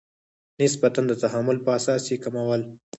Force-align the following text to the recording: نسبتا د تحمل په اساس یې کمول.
نسبتا 0.61 1.01
د 1.07 1.11
تحمل 1.23 1.57
په 1.65 1.69
اساس 1.77 2.03
یې 2.11 2.17
کمول. 2.23 2.61